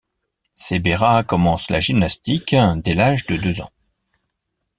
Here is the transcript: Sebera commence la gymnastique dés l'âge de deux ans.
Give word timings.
Sebera 0.55 1.23
commence 1.23 1.69
la 1.69 1.79
gymnastique 1.79 2.55
dés 2.77 2.95
l'âge 2.95 3.27
de 3.27 3.37
deux 3.37 3.61
ans. 3.61 3.69